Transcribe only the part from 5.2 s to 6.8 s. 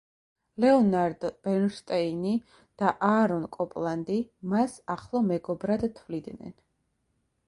მეგობრად თვლიდნენ.